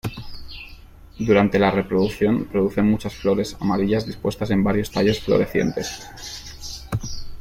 Durante 1.19 1.59
la 1.59 1.69
reproducción, 1.69 2.45
produce 2.45 2.81
muchas 2.81 3.13
flores 3.13 3.55
amarillas 3.59 4.07
dispuestas 4.07 4.49
en 4.49 4.63
varios 4.63 4.89
tallos 4.89 5.19
florecientes. 5.19 6.87